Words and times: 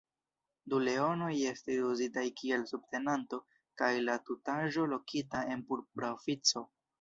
Du 0.73 0.77
leonoj 0.85 1.33
estis 1.49 1.81
uzitaj 1.89 2.23
kiel 2.41 2.63
subtenanto 2.71 3.39
kaj 3.83 3.91
la 4.07 4.17
tutaĵo 4.31 4.87
lokita 4.95 5.45
en 5.53 5.63
purpura 5.71 6.11
ofico. 6.19 6.67